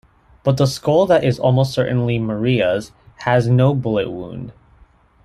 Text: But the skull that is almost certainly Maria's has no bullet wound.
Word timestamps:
But 0.43 0.57
the 0.57 0.65
skull 0.65 1.05
that 1.05 1.23
is 1.23 1.37
almost 1.37 1.73
certainly 1.73 2.17
Maria's 2.17 2.91
has 3.17 3.47
no 3.47 3.75
bullet 3.75 4.09
wound. 4.09 4.51